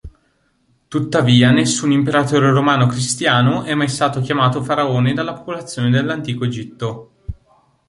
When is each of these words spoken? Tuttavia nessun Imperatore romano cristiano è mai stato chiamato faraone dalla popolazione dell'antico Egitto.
Tuttavia 0.87 1.51
nessun 1.51 1.91
Imperatore 1.91 2.49
romano 2.49 2.87
cristiano 2.87 3.61
è 3.65 3.75
mai 3.75 3.87
stato 3.87 4.19
chiamato 4.19 4.63
faraone 4.63 5.13
dalla 5.13 5.33
popolazione 5.35 5.91
dell'antico 5.91 6.43
Egitto. 6.45 7.11